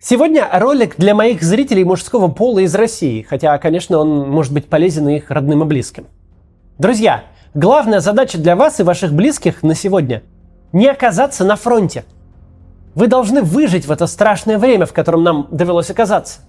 [0.00, 5.08] Сегодня ролик для моих зрителей мужского пола из России, хотя, конечно, он может быть полезен
[5.08, 6.06] их родным и близким.
[6.78, 10.22] Друзья, главная задача для вас и ваших близких на сегодня–
[10.72, 12.04] не оказаться на фронте.
[12.94, 16.42] Вы должны выжить в это страшное время, в котором нам довелось оказаться.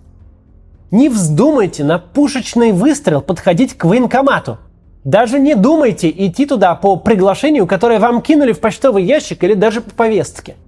[0.91, 4.59] Не вздумайте на пушечный выстрел подходить к военкомату.
[5.04, 9.81] Даже не думайте идти туда по приглашению, которое вам кинули в почтовый ящик или даже
[9.81, 10.55] по повестке–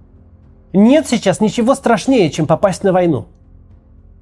[0.72, 3.26] нет сейчас ничего страшнее, чем попасть на войну.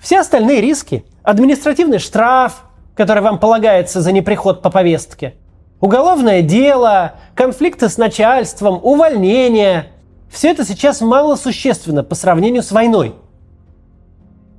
[0.00, 2.64] Все остальные риски– административный штраф,
[2.94, 5.34] который вам полагается за неприход по повестке,
[5.80, 9.86] уголовное дело, конфликты с начальством, увольнение–
[10.30, 13.14] все это сейчас мало существенно по сравнению с войной.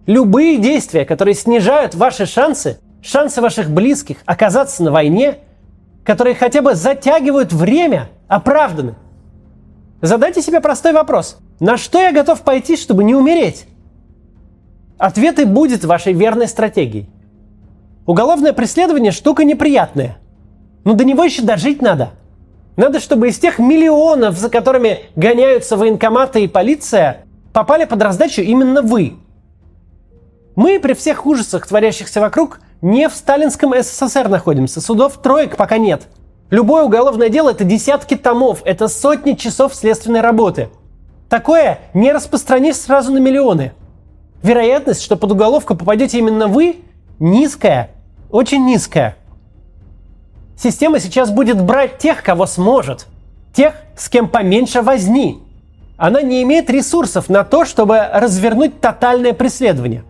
[0.05, 5.37] Любые действия, которые снижают ваши шансы, шансы ваших близких оказаться на войне,
[6.03, 8.95] которые хотя бы затягивают время, оправданы.
[10.01, 13.67] Задайте себе простой вопрос– на что я готов пойти, чтобы не умереть?
[14.97, 17.07] Ответ и будет вашей верной стратегией.
[18.07, 20.17] Уголовное преследование– штука неприятная.
[20.85, 22.13] Но до него еще дожить надо.
[22.77, 28.81] Надо, чтобы из тех миллионов, за которыми гоняются военкоматы и полиция, попали под раздачу именно
[28.81, 29.17] вы.
[30.55, 34.81] Мы при всех ужасах, творящихся вокруг, не в сталинском СССР находимся.
[34.81, 36.07] Судов троек пока нет.
[36.51, 40.69] Любое уголовное дело– это десятки томов, это сотни часов следственной работы–
[41.31, 43.71] Такое не распространишь сразу на миллионы.
[44.43, 46.81] Вероятность, что под уголовку попадете именно вы,
[47.19, 47.91] низкая,
[48.29, 49.15] очень низкая.
[50.57, 53.07] Система сейчас будет брать тех, кого сможет,
[53.53, 55.41] тех, с кем поменьше возни.
[55.95, 60.03] Она не имеет ресурсов на то, чтобы развернуть тотальное преследование.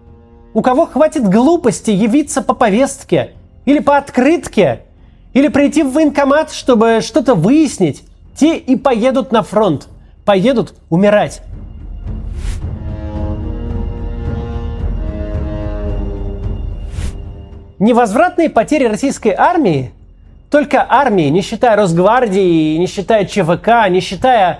[0.55, 4.85] У кого хватит глупости явиться по повестке или по открытке,
[5.33, 8.03] или прийти в военкомат, чтобы что-то выяснить,
[8.35, 9.87] те и поедут на фронт
[10.25, 11.41] поедут умирать.
[17.79, 19.91] Невозвратные потери российской армии,
[20.51, 24.59] только армии, не считая Росгвардии, не считая ЧВК, не считая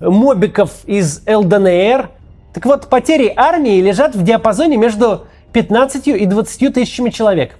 [0.00, 2.10] мобиков из ЛДНР,
[2.52, 7.56] так вот, потери армии лежат в диапазоне между 15 и 20 тысячами человек.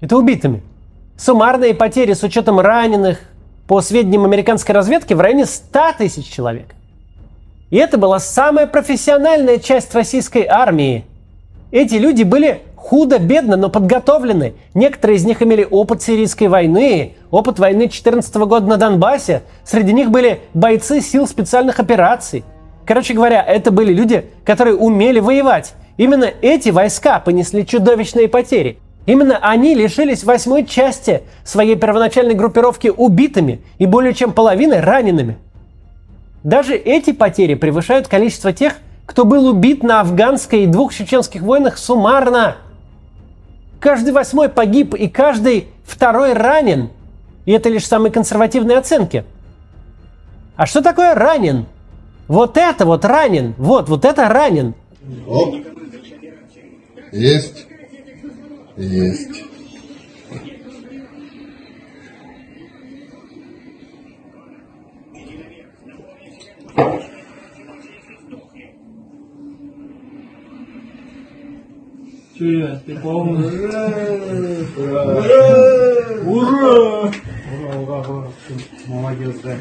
[0.00, 0.62] Это убитыми.
[1.18, 3.18] Суммарные потери с учетом раненых,
[3.66, 6.74] по сведениям американской разведки, в районе 100 тысяч человек.
[7.70, 11.04] И это была самая профессиональная часть российской армии.
[11.72, 14.54] Эти люди были худо-бедно, но подготовлены.
[14.74, 19.42] Некоторые из них имели опыт сирийской войны, опыт войны 2014 года на Донбассе.
[19.64, 22.44] Среди них были бойцы сил специальных операций.
[22.86, 25.74] Короче говоря, это были люди, которые умели воевать.
[25.96, 28.78] Именно эти войска понесли чудовищные потери.
[29.06, 35.38] Именно они лишились восьмой части своей первоначальной группировки убитыми и более чем половиной ранеными.
[36.42, 38.74] Даже эти потери превышают количество тех,
[39.06, 42.56] кто был убит на афганской и двух чеченских войнах суммарно.
[43.78, 46.90] Каждый восьмой погиб и каждый второй ранен.
[47.44, 49.24] И это лишь самые консервативные оценки.
[50.56, 51.66] А что такое ранен?
[52.26, 53.54] Вот это вот ранен.
[53.56, 54.74] Вот, вот это ранен.
[55.28, 55.54] Оп.
[57.12, 57.66] Есть.
[58.76, 59.42] Есть.
[72.38, 73.50] Че, ты помнишь?
[73.62, 73.88] Ура!
[74.76, 75.42] Ура!
[76.26, 77.12] Ура!
[77.50, 78.28] Ура, ура, ура.
[78.88, 79.56] Молодец, да.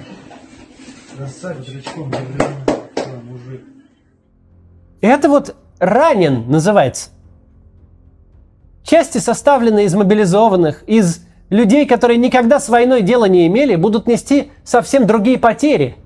[1.16, 2.12] Красавец, рычком,
[3.24, 3.62] мужик.
[5.00, 7.15] Это вот ранен называется.
[8.96, 11.20] Части, составленные из мобилизованных, из
[11.50, 15.98] людей, которые никогда с войной дела не имели, будут нести совсем другие потери.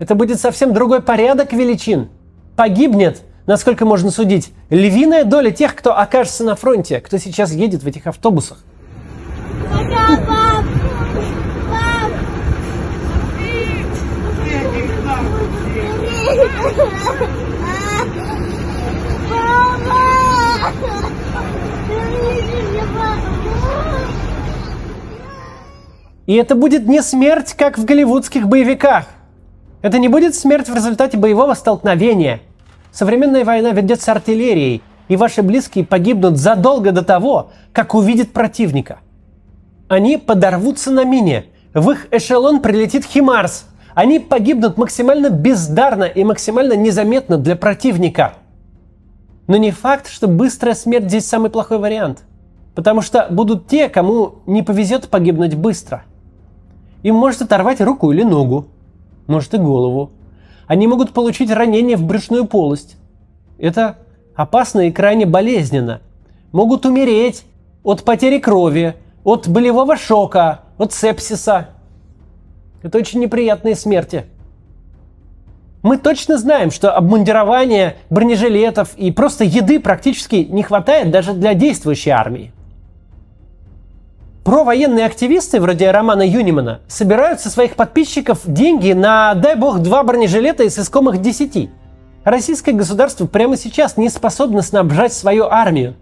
[0.00, 2.08] Это будет совсем другой порядок величин.
[2.56, 7.86] Погибнет насколько можно судить, львиная доля тех, кто окажется на фронте, кто сейчас едет в
[7.86, 8.58] этих автобусах.
[26.26, 29.06] И это будет не смерть, как в голливудских боевиках.
[29.82, 32.40] Это не будет смерть в результате боевого столкновения–
[32.92, 38.98] Современная война ведется артиллерией, и ваши близкие погибнут задолго до того, как увидят противника.
[39.88, 41.46] Они подорвутся на мине.
[41.74, 43.66] В их эшелон прилетит Химарс.
[43.94, 48.34] Они погибнут максимально бездарно и максимально незаметно для противника.
[49.46, 52.22] Но не факт, что быстрая смерть здесь самый плохой вариант.
[52.80, 56.04] Потому что будут те, кому не повезет погибнуть быстро.
[57.02, 58.68] Им может оторвать руку или ногу,
[59.26, 60.12] может и голову,
[60.66, 62.96] они могут получить ранение в брюшную полость.
[63.58, 63.98] Это
[64.34, 66.00] опасно и крайне болезненно.
[66.52, 67.44] Могут умереть
[67.82, 68.94] от потери крови,
[69.24, 71.68] от болевого шока, от сепсиса.
[72.82, 74.24] Это очень неприятные смерти.
[75.82, 82.12] Мы точно знаем, что обмундирования, бронежилетов и просто еды практически не хватает даже для действующей
[82.12, 82.54] армии.
[84.44, 90.64] Провоенные активисты, вроде Романа Юнимана, собирают со своих подписчиков деньги на, дай бог, два бронежилета
[90.64, 91.68] из искомых десяти.
[92.24, 95.94] Российское государство прямо сейчас не способно снабжать свою армию.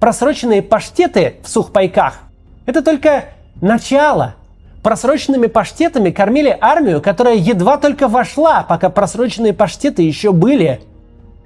[0.00, 2.14] Просроченные паштеты в сухпайках–
[2.66, 3.26] это только
[3.60, 4.34] начало.
[4.82, 10.80] Просроченными паштетами кормили армию, которая едва только вошла, пока просроченные паштеты еще были.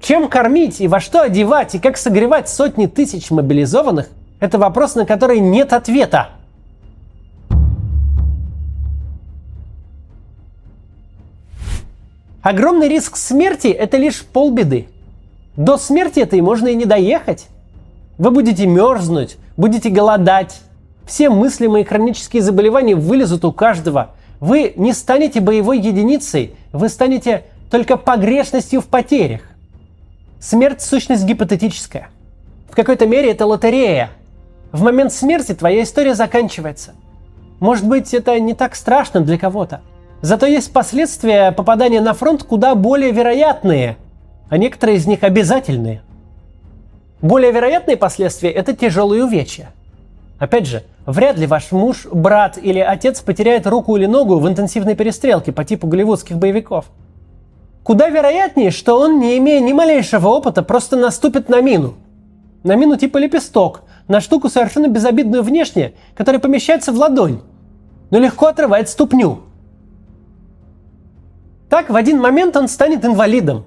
[0.00, 4.08] Чем кормить и во что одевать и как согревать сотни тысяч мобилизованных–
[4.40, 6.30] это вопрос, на который нет ответа.
[12.42, 14.88] Огромный риск смерти– это лишь полбеды.
[15.56, 17.46] До смерти этой можно и не доехать.
[18.16, 20.60] Вы будете мерзнуть, будете голодать.
[21.04, 24.14] Все мыслимые хронические заболевания вылезут у каждого.
[24.38, 29.40] Вы не станете боевой единицей, вы станете только погрешностью в потерях.
[30.38, 32.08] Смерть– сущность гипотетическая.
[32.70, 34.10] В какой-то мере это лотерея.
[34.70, 36.94] В момент смерти твоя история заканчивается.
[37.58, 39.80] Может быть, это не так страшно для кого-то–
[40.20, 43.96] Зато есть последствия попадания на фронт куда более вероятные,
[44.48, 46.02] а некоторые из них обязательные.
[47.22, 49.70] Более вероятные последствия– это тяжелые увечья.
[50.38, 54.96] Опять же, вряд ли ваш муж, брат или отец потеряет руку или ногу в интенсивной
[54.96, 56.86] перестрелке по типу голливудских боевиков.
[57.84, 61.94] Куда вероятнее, что он, не имея ни малейшего опыта, просто наступит на мину.
[62.64, 67.40] На мину типа лепесток, на штуку совершенно безобидную внешне, которая помещается в ладонь,
[68.10, 69.42] но легко отрывает ступню–
[71.68, 73.66] так, в один момент он станет инвалидом.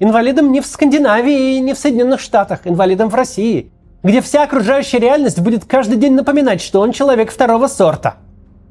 [0.00, 3.70] Инвалидом не в Скандинавии и не в Соединенных Штатах, инвалидом в России,
[4.02, 8.16] где вся окружающая реальность будет каждый день напоминать, что он человек второго сорта.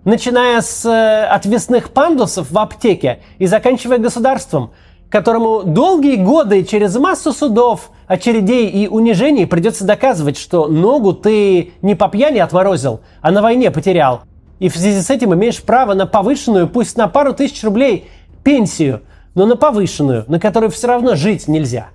[0.04, 4.72] Начиная с э, отвесных пандусов в аптеке и заканчивая государством,
[5.10, 11.94] которому долгие годы через массу судов, очередей и унижений придется доказывать, что ногу ты не
[11.94, 14.22] по пьяни отморозил, а на войне потерял.
[14.60, 18.10] И в связи с этим имеешь право на повышенную, пусть на пару тысяч рублей,
[18.44, 19.02] пенсию,
[19.36, 21.88] но на повышенную, на которую все равно жить нельзя.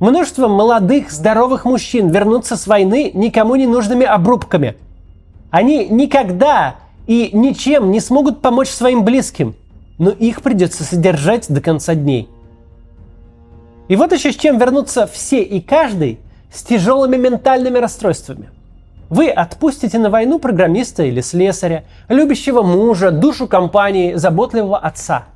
[0.00, 4.76] Множество молодых, здоровых мужчин вернутся с войны никому не нужными обрубками.
[5.50, 6.76] Они никогда
[7.06, 9.54] и ничем не смогут помочь своим близким,
[9.98, 12.28] но их придется содержать до конца дней.
[13.88, 16.18] И вот еще с чем вернутся все и каждый
[16.52, 18.50] с тяжелыми ментальными расстройствами.
[19.10, 25.26] Вы отпустите на войну программиста или слесаря, любящего мужа, душу компании, заботливого отца–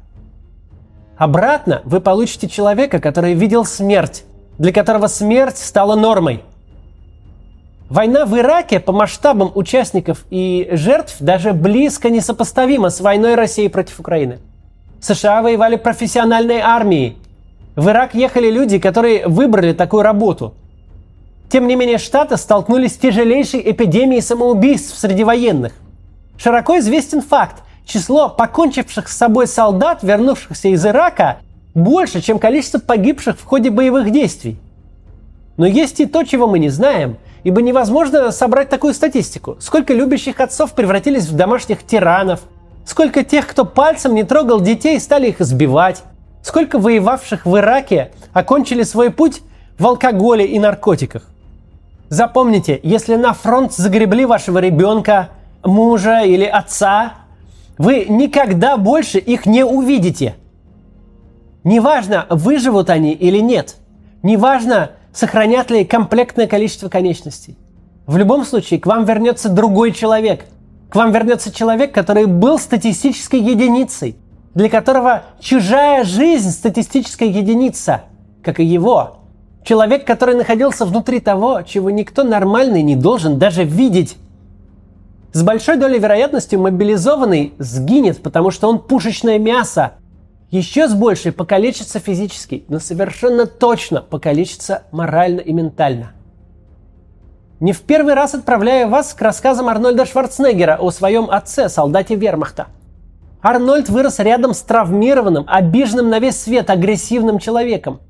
[1.18, 4.24] Обратно вы получите человека, который видел смерть,
[4.56, 6.44] для которого смерть стала нормой.
[7.90, 13.66] Война в Ираке по масштабам участников и жертв даже близко не сопоставима с войной России
[13.66, 14.38] против Украины.
[15.00, 17.16] США воевали профессиональной армией.
[17.74, 20.54] В Ирак ехали люди, которые выбрали такую работу.
[21.50, 25.72] Тем не менее, Штаты столкнулись с тяжелейшей эпидемией самоубийств среди военных.
[26.36, 31.38] Широко известен факт, число покончивших с собой солдат, вернувшихся из Ирака,
[31.74, 34.58] больше, чем количество погибших в ходе боевых действий.
[35.56, 39.56] Но есть и то, чего мы не знаем, ибо невозможно собрать такую статистику.
[39.58, 42.40] Сколько любящих отцов превратились в домашних тиранов,
[42.84, 46.02] сколько тех, кто пальцем не трогал детей, стали их избивать,
[46.42, 49.40] сколько воевавших в Ираке окончили свой путь
[49.78, 51.22] в алкоголе и наркотиках.
[52.10, 55.30] Запомните, если на фронт загребли вашего ребенка,
[55.64, 57.14] мужа или отца,
[57.78, 60.34] вы никогда больше их не увидите.
[61.64, 63.76] Неважно, выживут они или нет.
[64.22, 67.56] Неважно, сохранят ли комплектное количество конечностей.
[68.06, 70.46] В любом случае, к вам вернется другой человек.
[70.90, 74.16] К вам вернется человек, который был статистической единицей,
[74.54, 78.02] для которого чужая жизнь статистическая единица,
[78.42, 79.18] как и его.
[79.62, 84.16] Человек, который находился внутри того, чего никто нормальный не должен даже видеть.
[85.32, 89.92] С большой долей вероятности мобилизованный сгинет, потому что он пушечное мясо.
[90.50, 96.12] Еще с большей покалечится физически, но совершенно точно покалечится морально и ментально.
[97.60, 102.68] Не в первый раз отправляю вас к рассказам Арнольда Шварценеггера о своем отце, солдате вермахта.
[103.42, 108.00] Арнольд вырос рядом с травмированным, обиженным на весь свет, агрессивным человеком.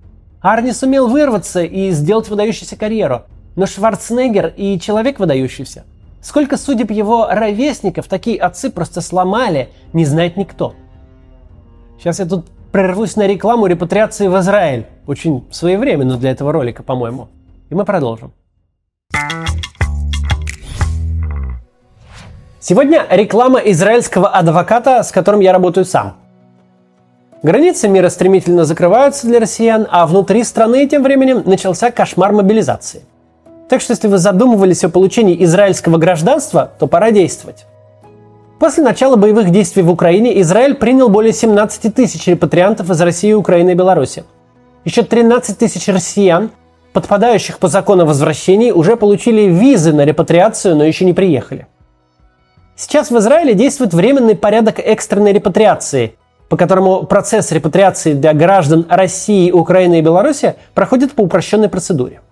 [0.41, 3.23] Арни сумел вырваться и сделать выдающуюся карьеру,
[3.57, 5.85] но Шварценеггер и человек выдающийся–
[6.21, 10.75] Сколько судеб его ровесников такие отцы просто сломали, не знает никто.
[11.99, 14.87] Сейчас я тут прервусь на рекламу репатриации в Израиль.
[15.07, 17.29] Очень своевременно для этого ролика, по-моему.
[17.71, 18.33] И мы продолжим.
[22.61, 26.17] Сегодня реклама израильского адвоката, с которым я работаю сам.
[27.43, 33.03] Границы мира стремительно закрываются для россиян, а внутри страны тем временем начался кошмар мобилизации.
[33.69, 37.67] Так что если вы задумывались о получении израильского гражданства, то пора действовать.
[38.59, 43.71] После начала боевых действий в Украине Израиль принял более 17 тысяч репатриантов из России, Украины
[43.71, 44.25] и Беларуси.
[44.85, 46.51] Еще 13 тысяч россиян,
[46.93, 51.67] подпадающих по закону о возвращении, уже получили визы на репатриацию, но еще не приехали.
[52.75, 56.15] Сейчас в Израиле действует временный порядок экстренной репатриации,
[56.49, 62.23] по которому процесс репатриации для граждан России, Украины и Беларуси проходит по упрощенной процедуре.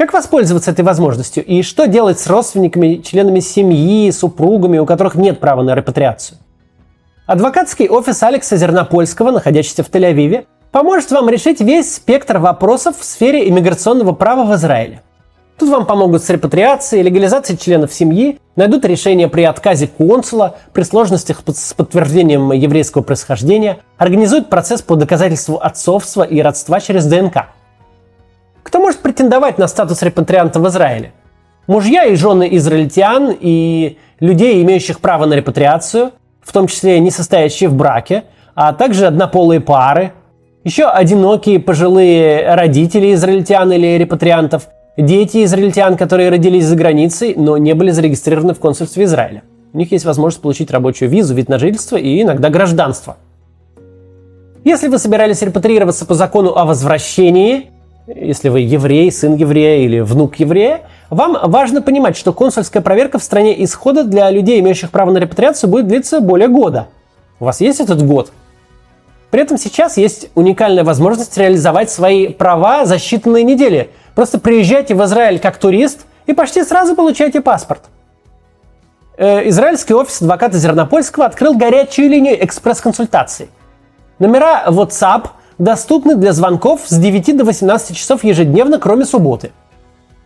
[0.00, 5.40] Как воспользоваться этой возможностью и что делать с родственниками, членами семьи, супругами, у которых нет
[5.40, 6.38] права на репатриацию?
[7.26, 13.46] Адвокатский офис Алекса Зернопольского, находящийся в Тель-Авиве, поможет вам решить весь спектр вопросов в сфере
[13.46, 15.02] иммиграционного права в Израиле.
[15.58, 21.42] Тут вам помогут с репатриацией, легализацией членов семьи, найдут решение при отказе консула, при сложностях
[21.46, 27.48] с подтверждением еврейского происхождения, организуют процесс по доказательству отцовства и родства через ДНК.
[28.70, 31.10] Кто может претендовать на статус репатрианта в Израиле?
[31.66, 37.68] Мужья и жены израильтян и людей, имеющих право на репатриацию, в том числе не состоящие
[37.68, 38.22] в браке,
[38.54, 40.12] а также однополые пары,
[40.62, 47.74] еще одинокие пожилые родители израильтян или репатриантов– дети израильтян, которые родились за границей, но не
[47.74, 49.42] были зарегистрированы в консульстве Израиля.
[49.72, 53.16] У них есть возможность получить рабочую визу, вид на жительство и иногда гражданство.
[54.62, 57.72] Если вы собирались репатриироваться по закону о возвращении,
[58.14, 63.22] если вы еврей, сын еврея или внук еврея, вам важно понимать, что консульская проверка в
[63.22, 66.88] стране исхода для людей, имеющих право на репатриацию, будет длиться более года.
[67.38, 68.32] У вас есть этот год?
[69.30, 75.02] При этом сейчас есть уникальная возможность реализовать свои права за считанные недели– Просто приезжайте в
[75.04, 77.84] Израиль как турист и почти сразу получаете паспорт.
[79.16, 83.48] Э, израильский офис адвоката Зернопольского открыл горячую линию экспресс-консультаций.
[84.18, 85.28] Номера WhatsApp
[85.60, 89.52] доступны для звонков с 9 до 18 часов ежедневно, кроме субботы.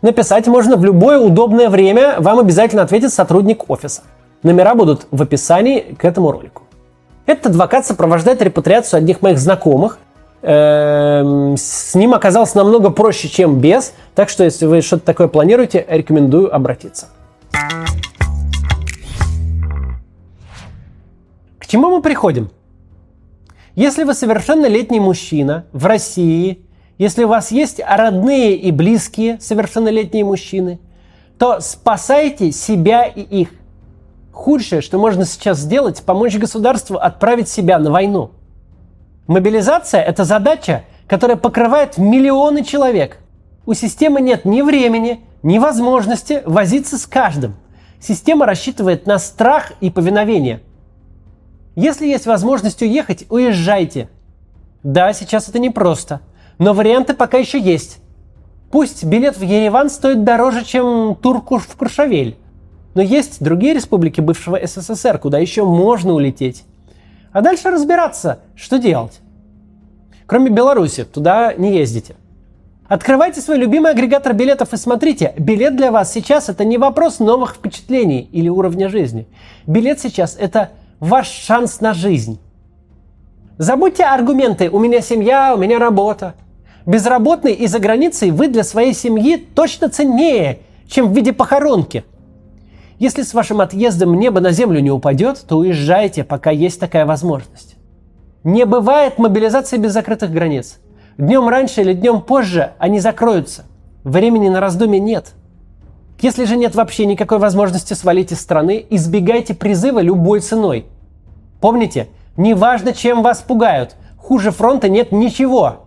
[0.01, 4.03] Написать можно в любое удобное время, вам обязательно ответит сотрудник офиса.
[4.43, 6.63] Номера будут в описании к этому ролику.
[7.27, 9.99] Этот адвокат сопровождает репатриацию одних моих знакомых,
[10.47, 13.95] Эм, с ним оказалось намного проще, чем без.
[14.15, 17.07] Так что, если вы что-то такое планируете, рекомендую обратиться.
[21.59, 22.51] К чему мы приходим?
[23.75, 26.65] Если вы совершеннолетний мужчина в России,
[26.99, 30.79] если у вас есть родные и близкие совершеннолетние мужчины,
[31.39, 33.51] то спасайте себя и их.
[34.33, 38.31] Худшее, что можно сейчас сделать, помочь государству отправить себя на войну–
[39.27, 43.19] Мобилизация– это задача, которая покрывает миллионы человек.
[43.65, 47.55] У системы нет ни времени, ни возможности возиться с каждым.
[48.01, 50.61] Система рассчитывает на страх и повиновение.
[51.75, 54.09] Если есть возможность уехать, уезжайте.
[54.83, 56.21] Да, сейчас это непросто,
[56.59, 57.99] но варианты пока еще есть.
[58.71, 62.37] Пусть билет в Ереван стоит дороже, чем тур в Куршавель,
[62.95, 66.65] но есть другие республики бывшего СССР, куда еще можно улететь.
[67.33, 69.21] А дальше разбираться, что делать.
[70.27, 72.15] Кроме Беларуси, туда не ездите.
[72.87, 77.55] Открывайте свой любимый агрегатор билетов и смотрите, билет для вас сейчас это не вопрос новых
[77.55, 79.27] впечатлений или уровня жизни.
[79.67, 80.71] Билет сейчас это
[81.01, 82.41] ваш шанс на жизнь.
[83.59, 86.35] Забудьте аргументы «у меня семья, у меня работа».
[86.87, 92.05] Безработный и за границей вы для своей семьи точно ценнее, чем в виде похоронки–
[92.99, 97.77] если с вашим отъездом небо на землю не упадет, то уезжайте, пока есть такая возможность.
[98.45, 100.79] Не бывает мобилизации без закрытых границ.
[101.19, 103.65] Днем раньше или днем позже они закроются.
[104.05, 105.35] Времени на раздумье нет.
[106.25, 110.87] Если же нет вообще никакой возможности свалить из страны, избегайте призыва любой ценой.
[111.61, 115.85] Помните, неважно, чем вас пугают, хуже фронта нет ничего.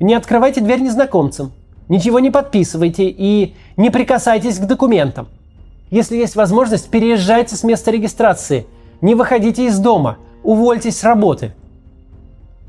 [0.00, 1.52] Не открывайте дверь незнакомцам,
[1.88, 5.28] ничего не подписывайте и не прикасайтесь к документам.
[5.90, 8.66] Если есть возможность, переезжайте с места регистрации.
[9.00, 10.18] Не выходите из дома.
[10.42, 11.54] Увольтесь с работы.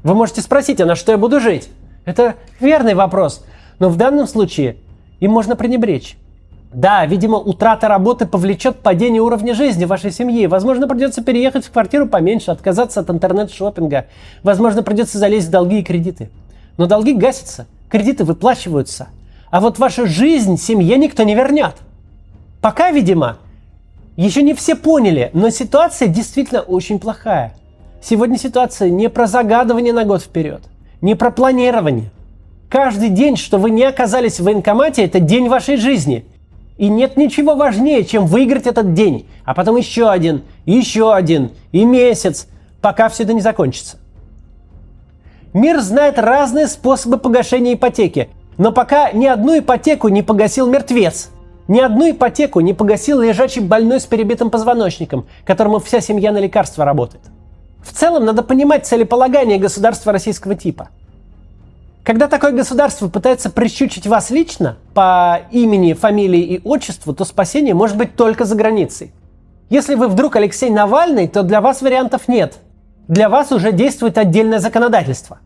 [0.01, 1.67] Вы можете спросить, а на что я буду жить?
[2.05, 3.43] Это верный вопрос.
[3.79, 4.77] Но в данном случае
[5.19, 6.17] им можно пренебречь.
[6.73, 10.45] Да, видимо, утрата работы повлечет падение уровня жизни вашей семьи.
[10.47, 14.07] Возможно, придется переехать в квартиру поменьше, отказаться от интернет-шоппинга.
[14.43, 16.29] Возможно, придется залезть в долги и кредиты.
[16.77, 19.07] Но долги гасятся, кредиты выплачиваются.
[19.51, 21.75] А вот вашу жизнь семье никто не вернет.
[22.61, 23.37] Пока, видимо,
[24.17, 27.53] еще не все поняли, но ситуация действительно очень плохая.
[28.01, 30.61] Сегодня ситуация не про загадывание на год вперед,
[31.01, 32.11] не про планирование.
[32.69, 36.25] Каждый день, что вы не оказались в военкомате, это день вашей жизни.
[36.77, 41.85] И нет ничего важнее, чем выиграть этот день, а потом еще один, еще один, и
[41.85, 42.47] месяц,
[42.81, 43.97] пока все это не закончится.
[45.53, 51.29] Мир знает разные способы погашения ипотеки, но пока ни одну ипотеку не погасил мертвец,
[51.69, 56.83] ни одну ипотеку не погасил лежачий больной с перебитым позвоночником, которому вся семья на лекарства
[56.83, 57.23] работает.
[57.81, 60.89] В целом надо понимать целеполагание государства российского типа–
[62.05, 67.97] когда такое государство пытается прищучить вас лично по имени, фамилии и отчеству, то спасение может
[67.97, 69.11] быть только за границей.
[69.71, 72.59] Если вы вдруг Алексей Навальный, то для вас вариантов нет.
[73.07, 75.39] Для вас уже действует отдельное законодательство.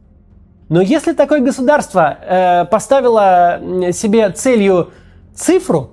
[0.67, 3.61] Но если такое государство э, поставило
[3.93, 4.91] себе целью
[5.33, 5.91] цифру,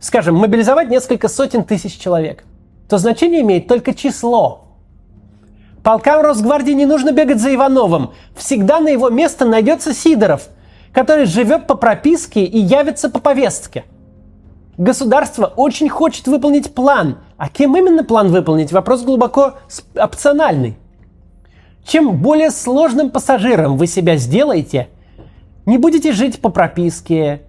[0.00, 2.44] скажем, мобилизовать несколько сотен тысяч человек,
[2.88, 4.64] то значение имеет только число,
[5.82, 8.10] Полкам Росгвардии не нужно бегать за Ивановым.
[8.34, 10.48] Всегда на его место найдется Сидоров,
[10.92, 13.84] который живет по прописке и явится по повестке.
[14.76, 17.18] Государство очень хочет выполнить план.
[17.38, 18.72] А кем именно план выполнить?
[18.72, 19.54] Вопрос глубоко
[19.94, 20.76] опциональный.
[21.84, 24.88] Чем более сложным пассажиром вы себя сделаете,
[25.64, 27.42] не будете жить по прописке,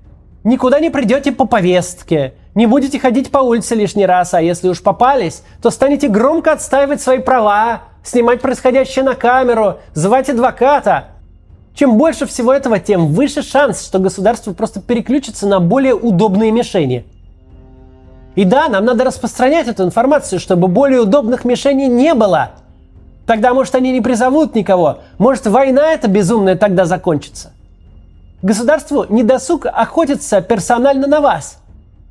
[0.44, 4.82] никуда не придете по повестке, не будете ходить по улице лишний раз, а если уж
[4.82, 11.06] попались, то станете громко отстаивать свои права, снимать происходящее на камеру, звать адвоката.
[11.74, 17.06] Чем больше всего этого, тем выше шанс, что государство просто переключится на более удобные мишени.
[18.36, 22.52] И да, нам надо распространять эту информацию, чтобы более удобных мишеней не было.
[23.26, 25.00] Тогда, может, они не призовут никого.
[25.18, 27.52] Может, война эта безумная тогда закончится.
[28.42, 31.60] Государству не досуг охотиться персонально на вас.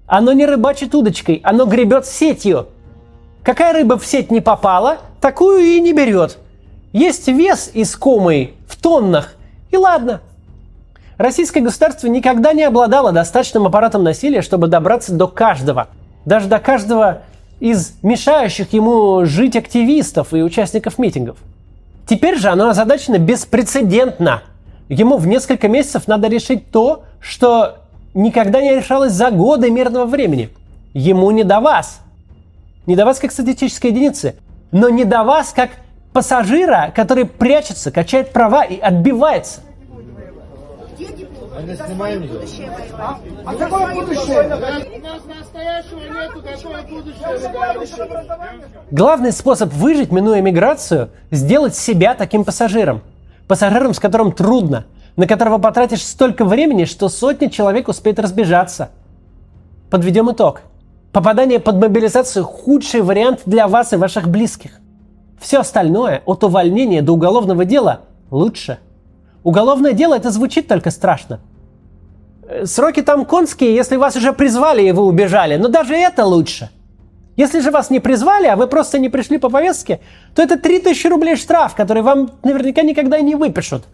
[0.07, 2.69] Оно не рыбачит удочкой, оно гребет сетью–
[3.43, 6.39] Какая рыба в сеть не попала, такую и не берет.
[6.93, 9.35] Есть вес искомый в тоннах,
[9.71, 10.21] и ладно.
[11.19, 15.89] Российское государство никогда не обладало достаточным аппаратом насилия, чтобы добраться до каждого.
[16.25, 17.23] Даже до каждого
[17.61, 21.37] из мешающих ему жить активистов и участников митингов.
[22.09, 24.43] Теперь же оно озадачено беспрецедентно.
[24.89, 27.77] Ему в несколько месяцев надо решить то, что
[28.15, 30.49] никогда не решалось за годы мирного времени.
[30.95, 32.01] Ему не до вас–
[32.87, 34.35] не до вас как статистической единицы,
[34.73, 35.71] но не до вас как
[36.13, 39.61] пассажира, который прячется, качает права и отбивается.
[43.45, 44.49] А какое будущее?
[48.91, 53.03] Главный способ выжить, минуя миграцию, сделать себя таким пассажиром.
[53.47, 58.91] Пассажиром, с которым трудно, на которого потратишь столько времени, что сотни человек успеют разбежаться.
[59.91, 60.63] Подведем итог.
[61.13, 64.73] Попадание под мобилизацию– худший вариант для вас и ваших близких.
[65.41, 68.79] Все остальное, от увольнения до уголовного дела, лучше.
[69.43, 71.41] Уголовное дело– это звучит только страшно.
[72.49, 76.71] Э, сроки там конские, если вас уже призвали и вы убежали, но даже это лучше.
[77.37, 80.01] Если же вас не призвали, а вы просто не пришли по повестке,
[80.37, 83.85] то это 3000 рублей штраф, который вам наверняка никогда не выпишут.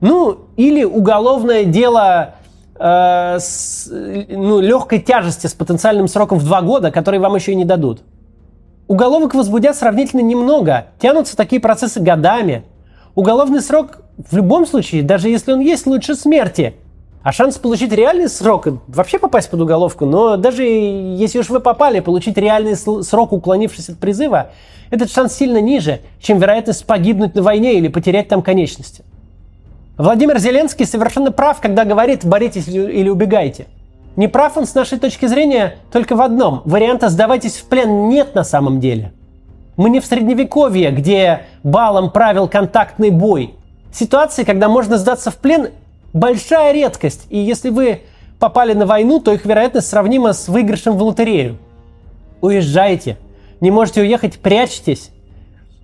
[0.00, 2.34] Ну, или уголовное дело
[2.78, 7.54] э, с ну, легкой тяжести с потенциальным сроком в два года, который вам еще и
[7.56, 8.02] не дадут.
[8.86, 10.86] Уголовок возбудят сравнительно немного.
[10.98, 12.64] Тянутся такие процессы годами.
[13.14, 16.74] Уголовный срок в любом случае, даже если он есть, лучше смерти.
[17.22, 22.00] А шанс получить реальный срок, вообще попасть под уголовку, но даже если уж вы попали,
[22.00, 24.52] получить реальный срок, уклонившись от призыва,
[24.90, 29.04] этот шанс сильно ниже, чем вероятность погибнуть на войне или потерять там конечности.
[29.98, 33.66] Владимир Зеленский совершенно прав, когда говорит «боритесь или убегайте».
[34.14, 36.62] Не прав он с нашей точки зрения только в одном.
[36.64, 39.12] Варианта «сдавайтесь в плен» нет на самом деле.
[39.76, 43.54] Мы не в средневековье, где балом правил контактный бой.
[43.92, 45.70] Ситуации, когда можно сдаться в плен,
[46.12, 47.26] большая редкость.
[47.28, 48.02] И если вы
[48.38, 51.58] попали на войну, то их вероятность сравнима с выигрышем в лотерею.
[52.40, 53.18] Уезжайте.
[53.60, 55.10] Не можете уехать, прячьтесь.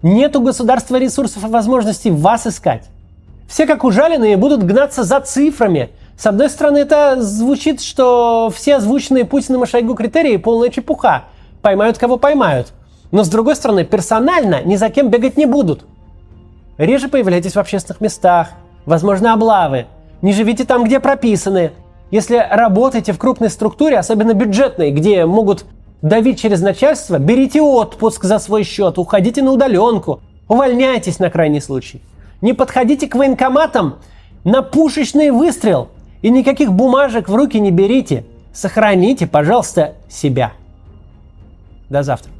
[0.02, 2.90] Нет у государства ресурсов и возможностей вас искать.
[3.48, 5.90] Все как ужаленные будут гнаться за цифрами.
[6.16, 11.24] С одной стороны, это звучит, что все озвученные Путиным и Шойгу критерии полная чепуха.
[11.62, 12.72] Поймают, кого поймают.
[13.10, 15.84] Но с другой стороны, персонально ни за кем бегать не будут.
[16.78, 18.48] Реже появляйтесь в общественных местах.
[18.86, 19.86] Возможно, облавы.
[20.22, 21.72] Не живите там, где прописаны.
[22.10, 25.64] Если работаете в крупной структуре, особенно бюджетной, где могут
[26.02, 32.02] давить через начальство, берите отпуск за свой счет, уходите на удаленку, увольняйтесь на крайний случай.
[32.44, 34.00] Не подходите к военкоматам
[34.44, 35.88] на пушечный выстрел.
[36.20, 38.26] И никаких бумажек в руки не берите.
[38.52, 40.52] Сохраните, пожалуйста, себя.
[41.88, 42.33] До завтра.